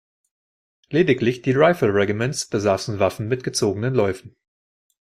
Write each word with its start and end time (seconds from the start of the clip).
Lediglich 0.89 1.43
die 1.43 1.51
Rifle 1.51 1.93
Regiments 1.93 2.47
besaßen 2.47 2.97
Waffen 2.97 3.27
mit 3.27 3.43
gezogenen 3.43 3.93
Läufen. 3.93 4.35